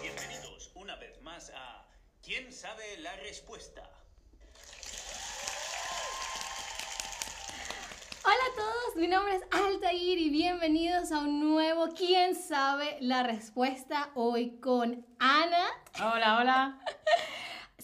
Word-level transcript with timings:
Bienvenidos 0.00 0.72
una 0.74 0.96
vez 0.96 1.20
más 1.22 1.50
a 1.54 1.86
¿Quién 2.24 2.52
sabe 2.52 2.98
la 2.98 3.14
respuesta? 3.16 3.82
Hola 8.24 8.34
a 8.34 8.56
todos, 8.56 8.96
mi 8.96 9.06
nombre 9.06 9.36
es 9.36 9.42
Altair 9.52 10.18
y 10.18 10.30
bienvenidos 10.30 11.12
a 11.12 11.20
un 11.20 11.40
nuevo 11.40 11.88
¿Quién 11.94 12.34
sabe 12.34 12.98
la 13.00 13.22
respuesta? 13.22 14.10
Hoy 14.14 14.58
con 14.60 15.06
Ana. 15.18 15.64
Hola, 16.00 16.38
hola. 16.38 16.78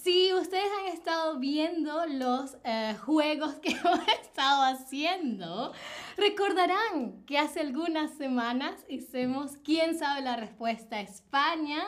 Si 0.04 0.34
ustedes 0.34 0.68
han 0.80 0.92
estado 0.92 1.38
viendo 1.38 2.04
los 2.06 2.58
eh, 2.62 2.94
juegos 3.06 3.54
que 3.54 3.70
hemos 3.72 4.06
estado 4.20 4.62
haciendo, 4.64 5.72
recordarán 6.18 7.24
que 7.24 7.38
hace 7.38 7.60
algunas 7.60 8.10
semanas 8.18 8.84
hicimos 8.88 9.52
¿Quién 9.64 9.98
sabe 9.98 10.20
la 10.20 10.36
respuesta? 10.36 11.00
España. 11.00 11.82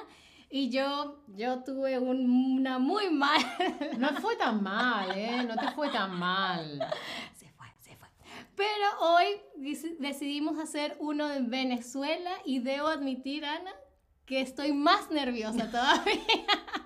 Y 0.48 0.70
yo, 0.70 1.18
yo 1.36 1.62
tuve 1.62 1.98
un- 1.98 2.56
una 2.58 2.78
muy 2.78 3.10
mala... 3.10 3.44
No 3.98 4.08
fue 4.20 4.36
tan 4.36 4.62
mal, 4.62 5.10
¿eh? 5.14 5.42
No 5.46 5.54
te 5.56 5.70
fue 5.72 5.90
tan 5.90 6.18
mal. 6.18 6.78
Se 7.34 7.50
fue, 7.50 7.66
se 7.80 7.96
fue. 7.96 8.08
Pero 8.54 8.98
hoy 9.00 9.26
deci- 9.58 9.98
decidimos 9.98 10.58
hacer 10.58 10.96
uno 11.00 11.28
de 11.28 11.40
Venezuela 11.42 12.30
y 12.46 12.60
debo 12.60 12.86
admitir, 12.88 13.44
Ana, 13.44 13.72
que 14.24 14.40
estoy 14.40 14.72
más 14.72 15.10
nerviosa 15.10 15.70
todavía. 15.70 16.16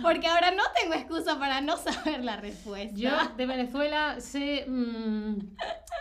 Porque 0.00 0.26
ahora 0.26 0.50
no 0.52 0.62
tengo 0.80 0.94
excusa 0.94 1.38
para 1.38 1.60
no 1.60 1.76
saber 1.76 2.24
la 2.24 2.36
respuesta. 2.36 2.94
Yo 2.96 3.10
de 3.36 3.46
Venezuela 3.46 4.20
sé 4.20 4.64
mm, 4.68 5.38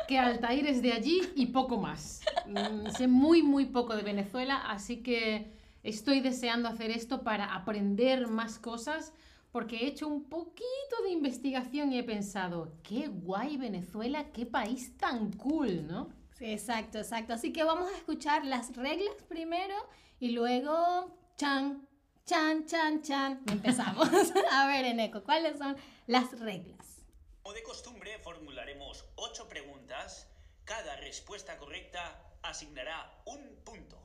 que 0.07 0.19
Altair 0.19 0.67
es 0.67 0.81
de 0.81 0.93
allí 0.93 1.21
y 1.35 1.47
poco 1.47 1.77
más. 1.77 2.21
Mm, 2.45 2.89
sé 2.91 3.07
muy, 3.07 3.43
muy 3.43 3.65
poco 3.65 3.95
de 3.95 4.03
Venezuela, 4.03 4.57
así 4.67 5.03
que 5.03 5.51
estoy 5.83 6.21
deseando 6.21 6.69
hacer 6.69 6.91
esto 6.91 7.23
para 7.23 7.53
aprender 7.53 8.27
más 8.27 8.59
cosas 8.59 9.13
porque 9.51 9.77
he 9.77 9.87
hecho 9.87 10.07
un 10.07 10.23
poquito 10.23 11.03
de 11.03 11.11
investigación 11.11 11.91
y 11.91 11.99
he 11.99 12.03
pensado, 12.03 12.73
qué 12.83 13.07
guay 13.07 13.57
Venezuela, 13.57 14.31
qué 14.31 14.45
país 14.45 14.97
tan 14.97 15.33
cool, 15.33 15.85
¿no? 15.87 16.09
Sí, 16.37 16.45
exacto, 16.45 16.97
exacto. 16.97 17.33
Así 17.33 17.51
que 17.51 17.63
vamos 17.63 17.91
a 17.91 17.97
escuchar 17.97 18.45
las 18.45 18.75
reglas 18.75 19.15
primero 19.27 19.75
y 20.19 20.31
luego 20.31 21.17
chan, 21.35 21.85
chan, 22.31 22.65
chan, 22.65 23.01
chan. 23.01 23.41
Empezamos. 23.51 24.07
a 24.53 24.67
ver, 24.67 24.85
Eneco, 24.85 25.21
¿cuáles 25.21 25.57
son 25.57 25.75
las 26.07 26.39
reglas? 26.39 27.03
Como 27.43 27.53
de 27.53 27.61
costumbre, 27.63 28.19
formularemos 28.19 29.03
ocho 29.15 29.49
preguntas. 29.49 30.29
Cada 30.63 30.95
respuesta 30.95 31.57
correcta 31.57 32.23
asignará 32.41 33.21
un 33.25 33.57
punto. 33.65 33.99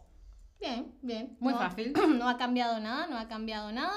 Bien, 0.59 0.99
bien. 1.03 1.37
Muy 1.39 1.53
No- 1.53 1.59
fácil. 1.61 1.93
No 2.19 2.29
ha 2.29 2.37
cambiado 2.37 2.81
nada, 2.81 3.07
no 3.07 3.17
ha 3.17 3.29
cambiado 3.29 3.71
nada. 3.71 3.97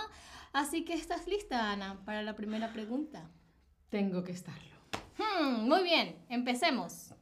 Así 0.54 0.86
que 0.86 0.94
estás 0.94 1.26
lista, 1.26 1.72
Ana, 1.72 2.04
para 2.06 2.22
la 2.22 2.36
primera 2.36 2.72
pregunta. 2.72 3.32
Tengo 3.90 4.24
que 4.24 4.34
estarlo. 4.34 4.76
Hmm, 5.18 5.68
muy 5.68 5.82
bien, 5.84 6.24
empecemos. 6.30 7.16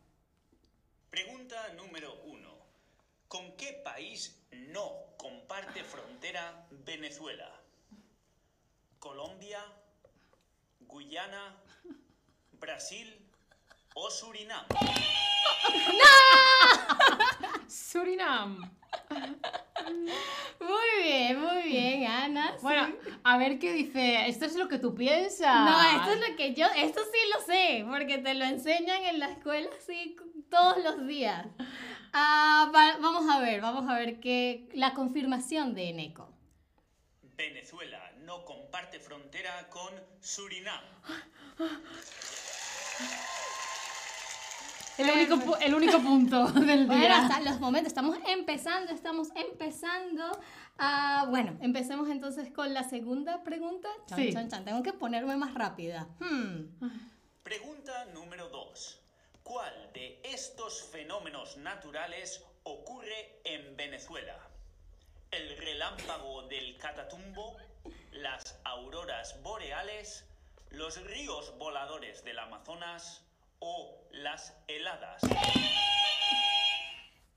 Pregunta 1.10 1.56
número 1.78 2.14
uno. 2.26 2.58
¿Con 3.30 3.56
qué 3.56 3.82
país 3.86 4.46
no 4.52 5.07
comparte 5.58 5.84
frontera 5.84 6.68
Venezuela? 6.86 7.52
¿Colombia, 9.00 9.60
Guyana, 10.82 11.56
Brasil 12.60 13.28
o 13.96 14.12
Surinam? 14.12 14.66
Surinam. 17.68 18.72
Muy 20.60 21.04
bien, 21.04 21.42
muy 21.42 21.64
bien, 21.64 22.06
Ana. 22.06 22.52
sí. 22.52 22.58
Bueno, 22.62 22.96
a 23.24 23.38
ver 23.38 23.58
qué 23.58 23.74
dice. 23.74 24.28
Esto 24.28 24.46
es 24.46 24.56
lo 24.56 24.68
que 24.68 24.78
tú 24.78 24.94
piensas. 24.94 25.66
No, 25.66 25.82
esto 25.82 26.12
es 26.12 26.30
lo 26.30 26.36
que 26.36 26.54
yo, 26.54 26.68
esto 26.76 27.02
sí 27.12 27.20
lo 27.34 27.42
sé, 27.46 27.86
porque 27.90 28.20
te 28.20 28.36
lo 28.36 28.46
enseñan 28.46 29.04
en 29.06 29.20
la 29.20 29.32
escuela 29.32 29.70
sí 29.86 30.16
todos 30.52 30.84
los 30.84 31.08
días. 31.08 31.48
Ah, 32.20 32.72
va- 32.74 32.98
vamos 33.00 33.30
a 33.30 33.40
ver, 33.40 33.62
vamos 33.62 33.88
a 33.88 33.94
ver 33.96 34.20
qué 34.20 34.68
la 34.74 34.96
confirmación 34.96 35.76
de 35.76 35.90
Eneco. 35.90 36.34
Venezuela 37.36 38.02
no 38.24 38.44
comparte 38.44 39.00
frontera 39.00 39.70
con 39.70 39.94
Surinam. 40.20 40.82
El 44.98 45.12
único, 45.12 45.58
el 45.58 45.76
único 45.76 46.00
punto 46.02 46.48
del 46.54 46.88
Bueno, 46.88 47.02
día. 47.02 47.18
hasta 47.28 47.40
los 47.42 47.60
momentos, 47.60 47.90
estamos 47.92 48.18
empezando, 48.26 48.92
estamos 48.92 49.28
empezando. 49.36 50.24
Bueno, 51.30 51.56
empecemos 51.62 52.10
entonces 52.10 52.52
con 52.52 52.74
la 52.74 52.84
segunda 52.84 53.44
pregunta. 53.44 53.90
Chan, 54.08 54.18
Sí. 54.18 54.34
chan, 54.34 54.50
chan. 54.50 54.66
Tengo 54.66 54.82
que 54.82 54.94
ponerme 54.94 55.38
más 55.38 55.54
rápida. 55.54 56.08
Hmm. 56.20 56.64
Pregunta 57.44 58.06
número 58.16 58.50
2. 58.50 59.02
¿Cuál 59.48 59.94
de 59.94 60.20
estos 60.26 60.84
fenómenos 60.92 61.56
naturales 61.56 62.44
ocurre 62.64 63.40
en 63.46 63.78
Venezuela? 63.78 64.38
¿El 65.32 65.58
relámpago 65.58 66.42
del 66.50 66.78
Catatumbo? 66.78 67.56
¿Las 68.12 68.60
auroras 68.66 69.42
boreales? 69.44 70.26
¿Los 70.72 71.02
ríos 71.02 71.58
voladores 71.58 72.26
del 72.26 72.40
Amazonas? 72.40 73.24
¿O 73.60 73.98
las 74.12 74.54
heladas? 74.68 75.22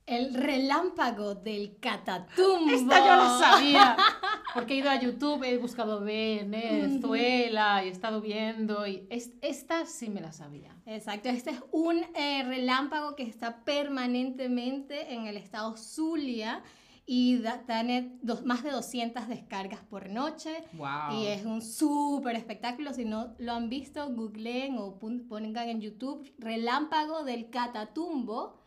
El 0.05 0.35
relámpago 0.35 1.37
del 1.37 1.79
Catatumbo. 1.79 2.75
Esta 2.75 2.99
yo 2.99 3.17
la 3.17 3.39
sabía. 3.39 3.97
Porque 4.55 4.75
he 4.75 4.77
ido 4.79 4.91
a 4.91 5.01
YouTube, 5.01 5.45
he 5.45 5.59
buscado 5.59 6.01
Venezuela 6.01 7.85
y 7.85 7.89
he 7.89 7.91
estado 7.91 8.21
viendo. 8.21 8.87
Y 8.87 9.07
es- 9.11 9.33
esta 9.43 9.87
sí 9.87 10.09
me 10.11 10.21
la 10.21 10.33
sabía. 10.33 10.75
Exacto, 10.87 11.29
este 11.29 11.51
es 11.51 11.63
un 11.73 11.99
eh, 12.15 12.43
relámpago 12.45 13.15
que 13.17 13.23
está 13.23 13.65
permanentemente 13.65 15.13
en 15.15 15.27
el 15.27 15.37
estado 15.37 15.77
Zulia 15.77 16.63
y 17.07 17.39
da, 17.39 17.63
tiene 17.67 18.19
dos- 18.23 18.45
más 18.45 18.63
de 18.63 18.71
200 18.71 19.29
descargas 19.29 19.81
por 19.81 20.09
noche. 20.11 20.63
Wow. 20.75 21.13
Y 21.21 21.27
es 21.27 21.45
un 21.45 21.61
súper 21.63 22.37
espectáculo. 22.37 22.93
Si 22.95 23.05
no 23.05 23.35
lo 23.39 23.53
han 23.53 23.69
visto, 23.69 24.09
googleen 24.13 24.79
o 24.79 24.99
pon- 24.99 25.27
pongan 25.29 25.69
en 25.69 25.81
YouTube 25.81 26.31
Relámpago 26.39 27.25
del 27.25 27.51
Catatumbo 27.51 28.59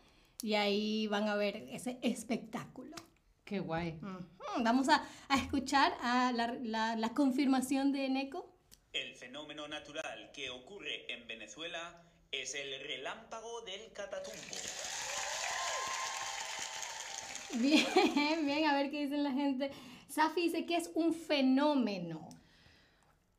y 0.42 0.56
ahí 0.56 1.08
van 1.08 1.30
a 1.30 1.36
ver 1.36 1.68
ese 1.72 2.00
espectáculo. 2.02 2.96
Qué 3.46 3.60
guay. 3.60 4.00
Vamos 4.64 4.88
a, 4.90 5.04
a 5.28 5.36
escuchar 5.38 5.94
a 6.02 6.32
la, 6.32 6.54
la- 6.64 6.96
la 6.96 7.10
confirmación 7.14 7.92
de 7.92 8.06
Eneco. 8.06 8.50
El 8.94 9.14
fenómeno 9.16 9.68
natural 9.68 10.32
que 10.34 10.50
ocurre 10.50 11.12
en 11.12 11.28
Venezuela 11.28 12.02
es 12.32 12.56
el 12.56 12.80
relámpago 12.88 13.62
del 13.62 13.92
Catatumbo. 13.92 14.38
Bien, 17.56 17.86
bien, 18.46 18.66
a 18.66 18.74
ver 18.76 18.90
qué 18.92 19.02
dicen 19.04 19.24
la 19.24 19.32
gente. 19.32 19.72
Safi 20.08 20.42
dice 20.44 20.66
que 20.66 20.78
es 20.78 20.92
un 20.96 21.14
fenómeno. 21.14 22.30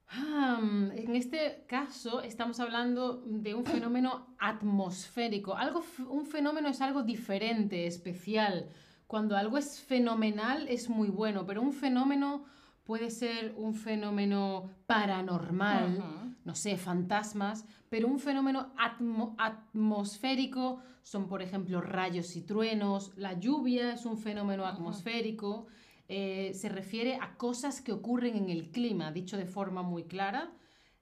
Ah, 0.09 0.60
en 0.94 1.16
este 1.16 1.65
caso 1.66 2.21
estamos 2.21 2.60
hablando 2.60 3.22
de 3.26 3.54
un 3.54 3.65
fenómeno 3.65 4.36
atmosférico. 4.38 5.56
Algo, 5.56 5.84
un 6.09 6.26
fenómeno 6.26 6.69
es 6.69 6.81
algo 6.81 7.03
diferente, 7.03 7.86
especial. 7.86 8.71
Cuando 9.15 9.37
algo 9.37 9.59
es 9.59 9.81
fenomenal 9.81 10.67
es 10.67 10.89
muy 10.89 11.07
bueno, 11.09 11.47
pero 11.47 11.63
un 11.63 11.73
fenómeno 11.73 12.47
puede 12.83 13.11
ser 13.11 13.55
un 13.57 13.77
fenómeno 13.77 14.69
paranormal, 14.87 16.03
no 16.45 16.55
sé, 16.57 16.77
fantasmas, 16.77 17.65
pero 17.89 18.09
un 18.09 18.19
fenómeno 18.19 18.72
atmo- 18.77 19.37
atmosférico 19.39 20.81
son, 21.05 21.28
por 21.28 21.43
ejemplo, 21.43 21.81
rayos 21.81 22.34
y 22.34 22.41
truenos. 22.43 23.13
La 23.16 23.39
lluvia 23.39 23.93
es 23.93 24.05
un 24.05 24.19
fenómeno 24.19 24.66
atmosférico. 24.66 25.67
eh, 26.09 26.51
se 26.53 26.69
refiere 26.69 27.15
a 27.19 27.37
cosas 27.37 27.81
que 27.81 27.93
ocurren 27.93 28.37
en 28.37 28.51
el 28.51 28.71
clima, 28.72 29.10
dicho 29.13 29.37
de 29.39 29.47
forma 29.47 29.83
muy 29.83 30.05
clara. 30.05 30.51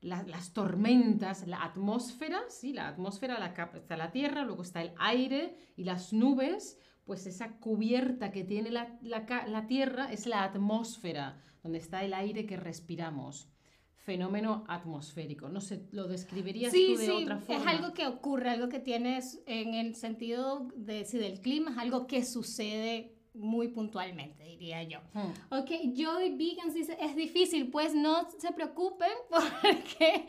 La- 0.03 0.23
las 0.25 0.53
tormentas, 0.53 1.47
la 1.49 1.65
atmósfera, 1.65 2.41
sí, 2.49 2.73
la 2.73 2.89
atmósfera, 2.89 3.39
la 3.41 3.47
está 3.47 3.97
la 3.97 4.11
tierra, 4.13 4.45
luego 4.45 4.63
está 4.63 4.81
el 4.83 4.93
aire 4.99 5.57
y 5.77 5.85
las 5.85 6.13
nubes, 6.13 6.79
pues 7.05 7.27
esa 7.27 7.59
cubierta 7.59 8.31
que 8.33 8.45
tiene 8.45 8.71
la, 8.71 8.99
la 9.03 9.27
la 9.49 9.67
tierra 9.67 10.13
es 10.13 10.27
la 10.27 10.45
atmósfera, 10.45 11.41
donde 11.63 11.79
está 11.79 12.03
el 12.05 12.15
aire 12.15 12.47
que 12.47 12.57
respiramos. 12.57 13.49
Fenómeno 13.95 14.65
atmosférico. 14.69 15.49
No 15.49 15.61
sé, 15.61 15.87
¿lo 15.93 16.09
describirías 16.09 16.73
Sí, 16.73 16.93
tú 16.95 16.99
de 16.99 17.07
sí, 17.07 17.13
otra 17.23 17.37
es 17.39 17.45
forma? 17.45 17.71
algo 17.71 17.95
que 17.95 18.07
ocurre, 18.09 18.51
algo 18.51 18.69
que 18.69 18.81
tienes 18.81 19.41
en 19.47 19.75
el 19.75 19.95
sentido 19.95 20.69
de, 20.75 21.05
sí, 21.05 21.19
del 21.19 21.41
clima, 21.41 21.71
es 21.71 21.79
algo 21.79 22.09
que 22.09 22.25
sucede 22.25 23.12
muy 23.35 23.69
puntualmente, 23.69 24.45
diría 24.45 24.83
yo. 24.83 25.01
Hmm. 25.15 25.33
Ok, 25.51 25.71
Joy 25.95 26.37
Vegans 26.37 26.75
dice, 26.75 26.97
es 27.01 27.17
difícil, 27.17 27.71
pues 27.71 27.95
no 27.95 28.29
se 28.31 28.53
preocupen 28.53 29.11
porque 29.31 30.29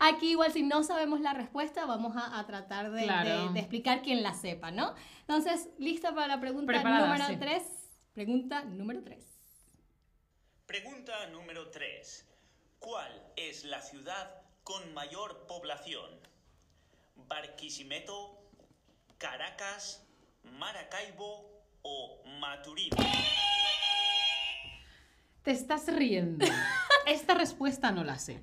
Aquí 0.00 0.30
igual 0.30 0.52
si 0.52 0.62
no 0.62 0.82
sabemos 0.82 1.20
la 1.20 1.32
respuesta, 1.32 1.86
vamos 1.86 2.16
a, 2.16 2.38
a 2.38 2.46
tratar 2.46 2.90
de, 2.90 3.04
Claro. 3.04 3.46
de- 3.48 3.52
de 3.54 3.60
explicar 3.60 4.02
quién 4.02 4.22
la 4.22 4.34
sepa, 4.34 4.70
¿no? 4.70 4.94
Entonces, 5.20 5.68
¿lista 5.78 6.14
para 6.14 6.26
la 6.26 6.40
pregunta 6.40 6.66
Preparada, 6.72 7.06
número 7.06 7.26
sí. 7.26 7.36
3? 7.36 7.62
Pregunta 8.12 8.64
número 8.64 9.02
3. 9.02 9.24
Pregunta 10.66 11.26
número 11.28 11.70
3. 11.70 12.26
¿Cuál 12.78 13.12
es 13.36 13.64
la 13.64 13.80
ciudad 13.80 14.42
con 14.64 14.92
mayor 14.94 15.46
población? 15.46 16.10
¿Barquisimeto, 17.28 18.42
Caracas, 19.18 20.04
Maracaibo 20.58 21.51
o 21.82 22.22
Maturín? 22.40 22.90
Te 25.42 25.50
estás 25.50 25.92
riendo. 25.92 26.46
Esta 27.06 27.34
respuesta 27.34 27.90
no 27.90 28.04
la 28.04 28.18
sé. 28.18 28.40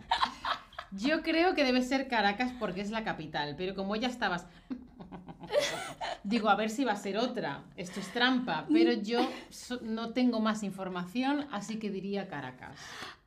Yo 0.92 1.22
creo 1.22 1.56
que 1.56 1.64
debe 1.64 1.82
ser 1.82 2.08
Caracas 2.08 2.52
porque 2.60 2.82
es 2.82 2.90
la 2.90 3.04
capital, 3.04 3.56
pero 3.58 3.76
como 3.76 3.96
ya 3.96 4.08
estabas... 4.08 4.48
Digo, 6.24 6.50
a 6.50 6.56
ver 6.56 6.70
si 6.70 6.84
va 6.84 6.92
a 6.92 6.96
ser 6.98 7.18
otra. 7.18 7.64
Esto 7.76 8.00
es 8.00 8.12
trampa, 8.12 8.68
pero 8.72 8.92
yo 8.94 9.20
so- 9.50 9.80
no 9.82 10.12
tengo 10.14 10.40
más 10.40 10.64
información, 10.64 11.48
así 11.52 11.80
que 11.80 11.90
diría 11.90 12.28
Caracas. 12.28 12.78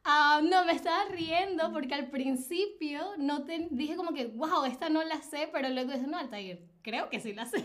Ah, 0.04 0.40
no, 0.42 0.64
me 0.64 0.72
estaba 0.72 1.04
riendo 1.06 1.72
porque 1.72 1.94
al 1.94 2.08
principio 2.08 3.00
no 3.18 3.44
te, 3.44 3.68
dije 3.70 3.96
como 3.96 4.12
que, 4.12 4.26
wow, 4.26 4.64
esta 4.64 4.88
no 4.88 5.02
la 5.04 5.22
sé, 5.22 5.48
pero 5.52 5.68
luego 5.70 5.92
dije, 5.92 6.06
no, 6.06 6.18
Altair, 6.18 6.62
creo 6.82 7.08
que 7.08 7.20
sí 7.20 7.32
la 7.32 7.46
sé. 7.46 7.64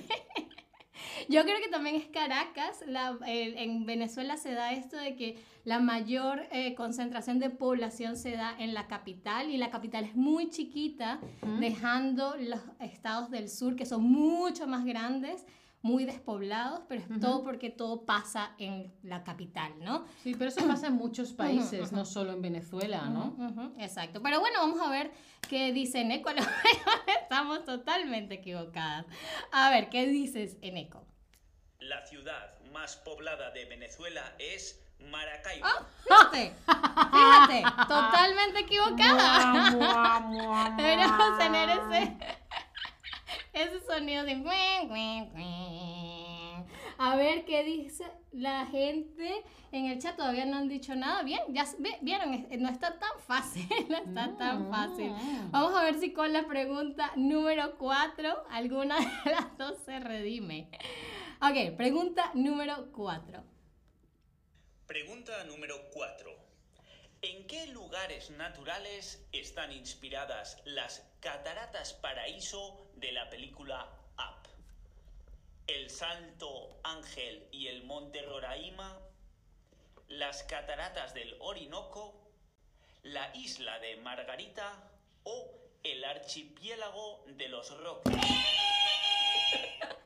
Yo 1.30 1.44
creo 1.44 1.58
que 1.64 1.70
también 1.70 1.96
es 1.96 2.06
Caracas. 2.08 2.84
La- 2.88 3.18
el- 3.28 3.58
en 3.58 3.86
Venezuela 3.86 4.38
se 4.38 4.54
da 4.54 4.74
esto 4.74 4.98
de 4.98 5.16
que 5.16 5.38
la 5.64 5.80
mayor 5.80 6.48
eh, 6.52 6.76
concentración 6.76 7.40
de 7.40 7.50
población 7.50 8.16
se 8.18 8.32
da 8.32 8.56
en 8.58 8.74
la 8.74 8.88
capital 8.88 9.50
y 9.50 9.58
la 9.58 9.70
capital 9.70 10.04
es 10.06 10.16
muy 10.16 10.50
chiquita, 10.50 11.20
dejando 11.60 12.36
los 12.38 12.62
estados 12.80 13.30
del 13.30 13.50
sur 13.50 13.76
que 13.76 13.86
son 13.86 14.04
mucho 14.04 14.68
más 14.68 14.86
grandes, 14.86 15.46
muy 15.84 16.06
despoblados, 16.06 16.82
pero 16.90 17.02
es 17.02 17.20
todo 17.22 17.44
porque 17.44 17.70
todo 17.70 18.04
pasa 18.06 18.56
en 18.58 18.92
la 19.04 19.24
capital, 19.24 19.72
¿no? 19.80 20.06
Sí, 20.24 20.36
pero 20.38 20.50
eso 20.50 20.66
pasa 20.68 20.88
en 20.88 20.94
muchos 20.94 21.34
países, 21.34 21.92
no 21.92 22.04
solo 22.04 22.34
en 22.34 22.42
Venezuela, 22.42 23.08
¿no? 23.10 23.36
Exacto. 23.78 24.22
Pero 24.22 24.40
bueno, 24.40 24.60
vamos 24.60 24.80
a 24.82 24.90
ver 24.90 25.12
qué 25.48 25.72
dice 25.72 26.02
Eneco. 26.02 26.30
Estamos 27.22 27.64
totalmente 27.64 28.36
equivocadas. 28.36 29.06
A 29.52 29.70
ver, 29.70 29.90
¿qué 29.90 30.08
dices, 30.08 30.58
Eneco? 30.62 31.06
La 31.80 32.06
ciudad 32.08 32.60
más 32.74 32.96
poblada 32.98 33.52
de 33.52 33.66
Venezuela 33.66 34.34
es 34.40 34.84
Maracaibo. 35.00 35.66
Ah, 35.66 35.86
fíjate, 36.32 36.54
fíjate, 37.12 37.64
totalmente 37.88 38.60
equivocada. 38.62 39.46
Mua, 39.72 39.72
mua, 39.72 40.20
mua, 40.22 40.70
Deberíamos 40.72 41.38
tener 41.38 41.70
ese, 41.70 42.18
ese 43.54 43.86
sonido 43.86 44.24
de... 44.24 44.34
A 47.00 47.16
ver 47.16 47.46
qué 47.46 47.64
dice 47.64 48.06
la 48.32 48.66
gente 48.66 49.44
en 49.72 49.86
el 49.86 50.00
chat. 50.02 50.16
Todavía 50.16 50.46
no 50.46 50.58
han 50.58 50.68
dicho 50.68 50.96
nada. 50.96 51.22
Bien, 51.22 51.42
ya 51.50 51.66
vieron, 52.02 52.34
Es- 52.34 52.60
no 52.60 52.70
está 52.70 52.98
tan 52.98 53.20
fácil, 53.28 53.68
no 53.90 53.98
está 53.98 54.36
tan 54.36 54.70
fácil. 54.72 55.14
Vamos 55.52 55.76
a 55.76 55.84
ver 55.84 56.00
si 56.00 56.12
con 56.12 56.34
la 56.34 56.48
pregunta 56.48 57.12
número 57.16 57.78
4 57.78 58.46
alguna 58.50 58.98
de 58.98 59.32
las 59.32 59.58
dos 59.60 59.78
se 59.86 60.00
redime. 60.00 60.70
Ok, 61.40 61.78
pregunta 61.78 62.32
número 62.34 62.92
4. 62.94 63.44
Pregunta 64.88 65.44
número 65.44 65.76
4. 65.94 66.36
¿En 67.22 67.46
qué 67.46 67.68
lugares 67.68 68.32
naturales 68.32 69.24
están 69.32 69.72
inspiradas 69.72 70.58
las 70.66 71.08
cataratas 71.20 71.94
paraíso 71.94 72.90
de 72.96 73.12
la 73.12 73.30
película 73.30 73.88
Up? 74.18 74.50
¿El 75.68 75.92
Salto 75.92 76.80
Ángel 76.84 77.48
y 77.52 77.68
el 77.68 77.84
Monte 77.84 78.24
Roraima? 78.24 79.00
¿Las 80.08 80.42
cataratas 80.42 81.14
del 81.14 81.38
Orinoco? 81.40 82.32
¿La 83.04 83.32
isla 83.36 83.78
de 83.78 83.98
Margarita? 83.98 84.90
¿O 85.22 85.52
el 85.84 86.04
archipiélago 86.04 87.26
de 87.28 87.48
los 87.48 87.80
Roques? 87.80 88.16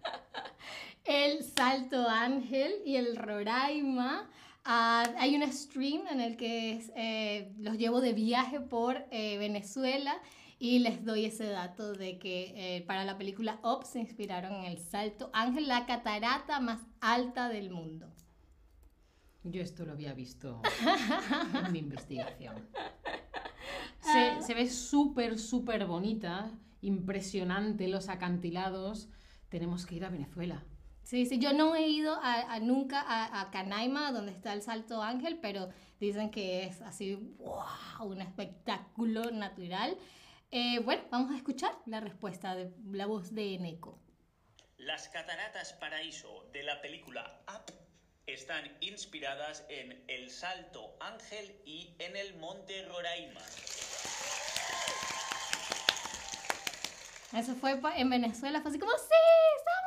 El 1.11 1.43
Salto 1.43 2.07
Ángel 2.07 2.71
y 2.85 2.95
el 2.95 3.17
Roraima. 3.17 4.29
Ah, 4.63 5.03
hay 5.17 5.35
un 5.35 5.51
stream 5.51 6.07
en 6.07 6.21
el 6.21 6.37
que 6.37 6.81
eh, 6.95 7.53
los 7.59 7.77
llevo 7.77 7.99
de 7.99 8.13
viaje 8.13 8.61
por 8.61 9.05
eh, 9.11 9.37
Venezuela 9.37 10.15
y 10.57 10.79
les 10.79 11.03
doy 11.03 11.25
ese 11.25 11.47
dato 11.47 11.91
de 11.91 12.17
que 12.17 12.53
eh, 12.55 12.81
para 12.83 13.03
la 13.03 13.17
película 13.17 13.59
Up 13.61 13.83
se 13.83 13.99
inspiraron 13.99 14.53
en 14.53 14.71
el 14.71 14.77
Salto 14.77 15.29
Ángel, 15.33 15.67
la 15.67 15.85
catarata 15.85 16.61
más 16.61 16.79
alta 17.01 17.49
del 17.49 17.71
mundo. 17.71 18.07
Yo 19.43 19.61
esto 19.61 19.85
lo 19.85 19.91
había 19.91 20.13
visto 20.13 20.61
en 21.65 21.73
mi 21.73 21.79
investigación. 21.79 22.55
Se, 23.99 24.41
se 24.41 24.53
ve 24.53 24.69
súper, 24.69 25.37
súper 25.37 25.85
bonita, 25.87 26.57
impresionante 26.79 27.89
los 27.89 28.07
acantilados. 28.07 29.09
Tenemos 29.49 29.85
que 29.85 29.95
ir 29.95 30.05
a 30.05 30.09
Venezuela. 30.09 30.63
Sí, 31.03 31.25
sí, 31.25 31.39
yo 31.39 31.51
no 31.51 31.75
he 31.75 31.87
ido 31.87 32.15
a, 32.15 32.53
a 32.53 32.59
nunca 32.59 33.01
a, 33.01 33.41
a 33.41 33.51
Canaima, 33.51 34.11
donde 34.11 34.31
está 34.31 34.53
el 34.53 34.61
Salto 34.61 35.01
Ángel, 35.01 35.39
pero 35.41 35.69
dicen 35.99 36.31
que 36.31 36.63
es 36.63 36.81
así, 36.81 37.15
wow, 37.15 38.07
un 38.07 38.21
espectáculo 38.21 39.29
natural. 39.31 39.97
Eh, 40.51 40.79
bueno, 40.79 41.03
vamos 41.09 41.31
a 41.31 41.37
escuchar 41.37 41.71
la 41.85 41.99
respuesta 41.99 42.55
de 42.55 42.71
la 42.91 43.05
voz 43.05 43.33
de 43.33 43.55
Eneco. 43.55 43.99
Las 44.77 45.09
cataratas 45.09 45.73
paraíso 45.73 46.49
de 46.53 46.63
la 46.63 46.81
película 46.81 47.41
Up 47.47 47.73
están 48.25 48.77
inspiradas 48.81 49.65
en 49.69 50.03
el 50.07 50.29
Salto 50.29 50.95
Ángel 50.99 51.55
y 51.65 51.95
en 51.99 52.15
el 52.15 52.35
Monte 52.37 52.85
Roraima. 52.85 53.41
Eso 57.33 57.55
fue 57.55 57.79
en 57.95 58.09
Venezuela, 58.09 58.61
fue 58.61 58.71
así 58.71 58.79
como, 58.79 58.91
sí, 58.91 59.15
estamos 59.57 59.80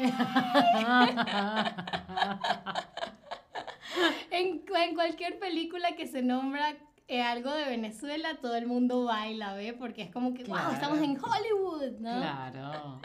en 4.30 4.94
cualquier 4.94 5.38
película 5.38 5.94
que 5.96 6.06
se 6.06 6.22
nombra 6.22 6.76
eh, 7.08 7.22
algo 7.22 7.52
de 7.52 7.64
Venezuela, 7.64 8.38
todo 8.40 8.54
el 8.54 8.66
mundo 8.66 9.04
baila, 9.04 9.54
¿ve? 9.54 9.72
Porque 9.72 10.02
es 10.02 10.10
como 10.10 10.32
que, 10.32 10.44
wow, 10.44 10.54
Claro. 10.54 10.72
estamos 10.72 10.98
en 11.00 11.18
Hollywood, 11.22 11.98
¿no? 11.98 12.18
Claro. 12.20 13.00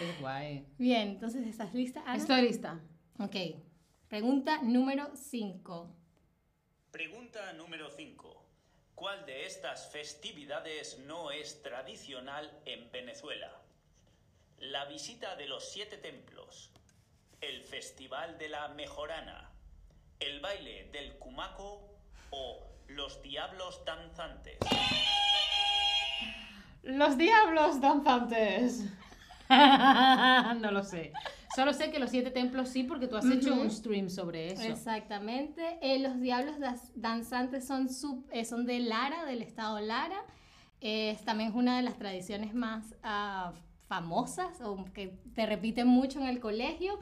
Es 0.00 0.20
guay. 0.20 0.66
Bien, 0.78 1.08
entonces, 1.08 1.46
¿estás 1.46 1.74
lista, 1.74 2.02
Ana? 2.06 2.16
Estoy 2.16 2.42
lista. 2.42 2.80
Ok. 3.18 3.36
Pregunta 4.08 4.60
número 4.62 5.10
5. 5.14 5.90
Pregunta 6.90 7.52
número 7.54 7.90
5. 7.90 8.42
¿Cuál 8.94 9.26
de 9.26 9.44
estas 9.44 9.90
festividades 9.92 11.00
no 11.06 11.30
es 11.30 11.62
tradicional 11.62 12.50
en 12.64 12.90
Venezuela? 12.92 13.50
La 14.58 14.84
visita 14.86 15.36
de 15.36 15.46
los 15.46 15.68
siete 15.70 15.96
templos, 15.98 16.70
el 17.40 17.62
Festival 17.62 18.38
de 18.38 18.48
la 18.48 18.68
Mejorana, 18.68 19.50
el 20.20 20.40
baile 20.40 20.88
del 20.92 21.18
Cumaco 21.18 21.98
o 22.30 22.66
los 22.88 23.20
Diablos 23.22 23.82
Danzantes. 23.84 24.58
Los 26.82 27.16
diablos 27.16 27.80
danzantes. 27.80 28.84
no 29.48 30.70
lo 30.70 30.82
sé. 30.82 31.12
Solo 31.56 31.72
sé 31.72 31.90
que 31.90 31.98
los 31.98 32.10
siete 32.10 32.30
templos 32.30 32.68
sí, 32.68 32.84
porque 32.84 33.06
tú 33.06 33.16
has 33.16 33.24
hecho 33.24 33.54
un 33.54 33.70
stream 33.70 34.10
sobre 34.10 34.52
eso. 34.52 34.62
Exactamente. 34.64 35.78
Eh, 35.80 35.98
los 36.00 36.20
diablos 36.20 36.56
danzantes 36.94 37.66
son, 37.66 37.88
sub- 37.88 38.28
eh, 38.32 38.44
son 38.44 38.66
de 38.66 38.80
Lara, 38.80 39.24
del 39.24 39.40
estado 39.40 39.80
Lara. 39.80 40.20
Eh, 40.82 41.16
también 41.24 41.50
es 41.50 41.54
una 41.54 41.76
de 41.78 41.82
las 41.84 41.96
tradiciones 41.96 42.52
más 42.52 42.94
ah, 43.02 43.52
famosas 43.88 44.60
o 44.60 44.84
que 44.92 45.18
te 45.34 45.46
repiten 45.46 45.86
mucho 45.86 46.20
en 46.20 46.26
el 46.26 46.40
colegio. 46.40 46.98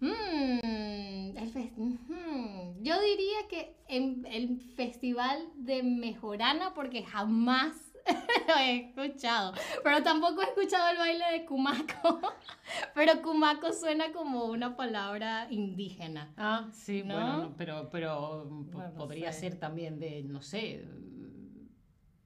Mm, 0.00 1.36
el 1.36 1.72
ujú. 1.76 2.74
Yo 2.80 3.00
diría 3.00 3.46
que 3.48 3.76
en 3.88 4.26
el 4.26 4.58
festival 4.74 5.48
de 5.54 5.82
Mejorana, 5.84 6.74
porque 6.74 7.04
jamás 7.04 7.92
lo 8.48 8.56
he 8.56 8.88
escuchado. 8.88 9.52
Pero 9.84 10.02
tampoco 10.02 10.42
he 10.42 10.46
escuchado 10.46 10.90
el 10.90 10.98
baile 10.98 11.24
de 11.32 11.44
Cumaco. 11.44 12.20
Pero 12.94 13.22
Cumaco 13.22 13.72
suena 13.72 14.12
como 14.12 14.46
una 14.46 14.76
palabra 14.76 15.46
indígena. 15.50 16.32
Ah, 16.36 16.68
sí, 16.72 17.02
¿No? 17.04 17.14
bueno, 17.14 17.36
no, 17.38 17.56
pero, 17.56 17.88
pero 17.90 18.44
mm, 18.50 18.70
no 18.72 18.94
podría 18.96 19.32
sé. 19.32 19.40
ser 19.40 19.60
también 19.60 20.00
de, 20.00 20.22
no 20.24 20.42
sé, 20.42 20.84
mm, 20.84 21.68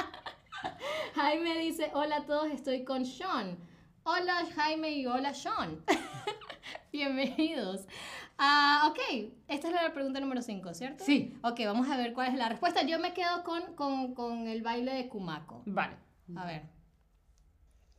Dice, 1.69 1.91
hola 1.93 2.15
a 2.15 2.25
todos, 2.25 2.51
estoy 2.51 2.83
con 2.83 3.05
Sean. 3.05 3.55
Hola 4.01 4.43
Jaime 4.55 4.89
y 4.89 5.05
hola 5.05 5.35
Sean. 5.35 5.85
Bienvenidos. 6.91 7.85
Ah, 8.39 8.89
ok, 8.89 9.29
esta 9.47 9.67
es 9.67 9.73
la 9.75 9.93
pregunta 9.93 10.19
número 10.19 10.41
5, 10.41 10.73
¿cierto? 10.73 11.03
Sí. 11.03 11.38
Ok, 11.43 11.59
vamos 11.65 11.88
a 11.88 11.95
ver 11.95 12.13
cuál 12.13 12.29
es 12.29 12.39
la 12.39 12.49
respuesta. 12.49 12.81
Yo 12.88 12.97
me 12.97 13.13
quedo 13.13 13.43
con, 13.43 13.75
con, 13.75 14.15
con 14.15 14.47
el 14.47 14.63
baile 14.63 14.95
de 14.95 15.09
Kumako. 15.09 15.61
Vale. 15.67 15.95
A 16.35 16.45
ver. 16.47 16.63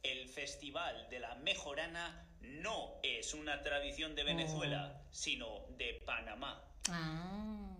El 0.02 0.26
Festival 0.26 1.06
de 1.08 1.20
la 1.20 1.36
Mejorana 1.36 2.26
no 2.40 2.94
es 3.04 3.34
una 3.34 3.62
tradición 3.62 4.16
de 4.16 4.24
Venezuela, 4.24 5.00
sino 5.12 5.46
de 5.78 6.02
Panamá. 6.04 6.60
Ah. 6.88 7.76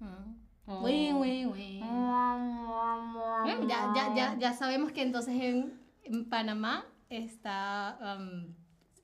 Ah. 0.00 0.26
Oh. 0.70 0.84
Uy, 0.84 1.12
uy, 1.14 1.46
uy. 1.46 1.82
Bien, 3.44 3.66
ya, 3.66 3.90
ya, 3.96 4.14
ya, 4.14 4.36
ya 4.38 4.52
sabemos 4.52 4.92
que 4.92 5.00
entonces 5.00 5.34
en, 5.40 5.80
en 6.02 6.28
Panamá 6.28 6.86
está 7.08 7.98
um, 8.18 8.54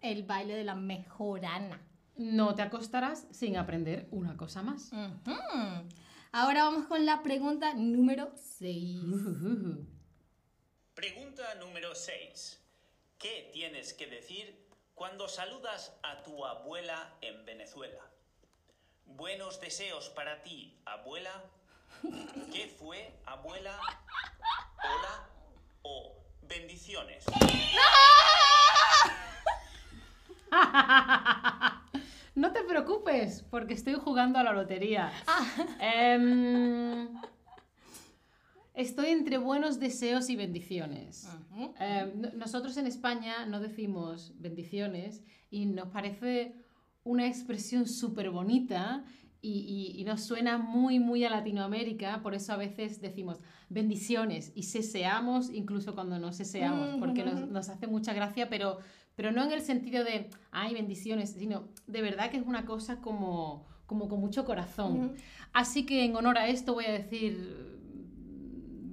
el 0.03 0.25
baile 0.25 0.55
de 0.55 0.65
la 0.65 0.75
mejorana. 0.75 1.81
No 2.17 2.55
te 2.55 2.61
acostarás 2.61 3.27
sin 3.31 3.57
aprender 3.57 4.09
una 4.11 4.37
cosa 4.37 4.63
más. 4.63 4.93
Ujú. 4.93 5.33
Ahora 6.33 6.65
vamos 6.65 6.87
con 6.87 7.07
la 7.07 7.23
pregunta 7.23 7.73
número 7.73 8.33
6. 8.37 9.01
Pregunta 10.95 11.55
número 11.61 11.95
6. 11.95 12.61
¿Qué 13.19 13.49
tienes 13.55 13.95
que 13.95 14.07
decir 14.07 14.69
cuando 14.95 15.29
saludas 15.29 15.99
a 16.03 16.23
tu 16.23 16.45
abuela 16.45 17.17
en 17.23 17.47
Venezuela? 17.47 18.14
Buenos 19.07 19.61
deseos 19.61 20.09
para 20.11 20.43
ti, 20.43 20.77
abuela. 20.85 21.31
¿Qué 22.53 22.67
fue, 22.79 23.13
abuela? 23.27 23.79
Hola 24.83 25.29
o 25.83 26.13
bendiciones. 26.43 27.25
No 32.37 32.53
te 32.53 32.65
preocupes, 32.65 33.45
porque 33.49 33.75
estoy 33.75 33.95
jugando 33.95 34.41
a 34.41 34.43
la 34.43 34.53
lotería. 34.53 35.13
Ah. 35.29 35.47
Em, 35.81 37.09
estoy 38.75 39.11
entre 39.11 39.39
buenos 39.39 39.79
deseos 39.79 40.29
y 40.31 40.35
bendiciones. 40.35 41.29
Em, 41.79 42.21
no- 42.21 42.31
nosotros 42.33 42.77
en 42.77 42.89
España 42.89 43.47
no 43.47 43.61
decimos 43.61 44.33
bendiciones 44.41 45.23
y 45.49 45.67
nos 45.67 45.89
parece 45.91 46.57
una 47.05 47.27
expresión 47.27 47.87
súper 47.87 48.31
bonita 48.31 49.05
y, 49.43 49.51
y- 49.95 50.01
y 50.01 50.05
nos 50.05 50.23
suena 50.23 50.57
muy, 50.59 50.99
muy 50.99 51.23
a 51.25 51.31
Latinoamérica, 51.31 52.23
por 52.23 52.35
eso 52.35 52.53
a 52.55 52.57
veces 52.57 53.01
decimos 53.03 53.41
bendiciones 53.69 54.53
y 54.55 54.63
seseamos 54.65 55.51
incluso 55.51 55.95
cuando 55.95 56.19
no 56.19 56.33
seseamos, 56.33 56.97
porque 56.99 57.23
nos, 57.25 57.49
nos 57.51 57.69
hace 57.69 57.87
mucha 57.87 58.15
gracia, 58.15 58.49
pero, 58.49 58.79
pero 59.17 59.33
no 59.33 59.45
en 59.45 59.53
el 59.53 59.61
sentido 59.61 60.03
de, 60.03 60.31
ay, 60.51 60.73
bendiciones, 60.73 61.33
sino 61.39 61.69
de 61.87 62.01
verdad 62.01 62.31
que 62.31 62.39
es 62.39 62.47
una 62.47 62.65
cosa 62.65 63.01
como, 63.03 63.67
como 63.85 64.09
con 64.09 64.19
mucho 64.21 64.47
corazón. 64.47 65.13
Así 65.53 65.85
que 65.85 66.05
en 66.07 66.17
honor 66.17 66.39
a 66.39 66.49
esto 66.49 66.73
voy 66.73 66.87
a 66.87 66.93
decir 66.93 67.37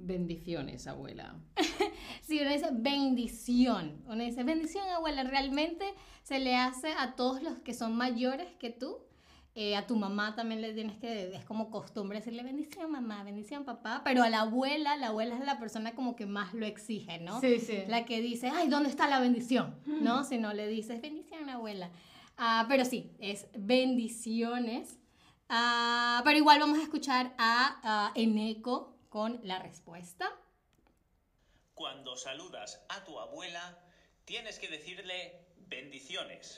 bendiciones, 0.04 0.86
abuela. 0.86 1.36
Sí, 2.22 2.40
uno 2.40 2.50
dice 2.50 2.68
bendición. 2.72 4.02
Uno 4.06 4.22
dice 4.22 4.44
bendición, 4.44 4.88
abuela. 4.88 5.24
Realmente 5.24 5.84
se 6.22 6.38
le 6.38 6.56
hace 6.56 6.92
a 6.98 7.14
todos 7.14 7.42
los 7.42 7.58
que 7.58 7.74
son 7.74 7.96
mayores 7.96 8.54
que 8.58 8.70
tú. 8.70 8.98
Eh, 9.54 9.76
a 9.76 9.86
tu 9.86 9.96
mamá 9.96 10.34
también 10.34 10.62
le 10.62 10.72
tienes 10.72 10.96
que, 10.96 11.34
es 11.34 11.44
como 11.44 11.70
costumbre 11.70 12.18
decirle 12.20 12.42
bendición 12.42 12.90
mamá, 12.90 13.22
bendición 13.22 13.64
papá, 13.64 14.00
pero 14.02 14.22
a 14.22 14.30
la 14.30 14.40
abuela, 14.40 14.96
la 14.96 15.08
abuela 15.08 15.34
es 15.34 15.44
la 15.44 15.58
persona 15.58 15.94
como 15.94 16.16
que 16.16 16.24
más 16.24 16.54
lo 16.54 16.64
exige, 16.64 17.18
¿no? 17.18 17.38
Sí, 17.38 17.58
sí. 17.60 17.80
La 17.86 18.06
que 18.06 18.22
dice, 18.22 18.48
ay, 18.48 18.68
¿dónde 18.68 18.88
está 18.88 19.08
la 19.08 19.20
bendición? 19.20 19.76
¿No? 19.84 20.24
Si 20.24 20.38
no 20.38 20.54
le 20.54 20.68
dices 20.68 21.02
bendición 21.02 21.50
abuela. 21.50 21.90
Ah, 22.38 22.64
pero 22.66 22.86
sí, 22.86 23.12
es 23.18 23.46
bendiciones. 23.54 24.98
Ah, 25.50 26.22
pero 26.24 26.38
igual 26.38 26.58
vamos 26.58 26.78
a 26.78 26.82
escuchar 26.82 27.34
a, 27.36 27.76
a 27.82 28.12
Eneco 28.14 28.96
con 29.10 29.38
la 29.42 29.58
respuesta. 29.58 30.30
Cuando 31.82 32.14
saludas 32.14 32.80
a 32.90 33.02
tu 33.02 33.18
abuela, 33.18 33.76
tienes 34.24 34.60
que 34.60 34.68
decirle 34.68 35.46
bendiciones. 35.66 36.56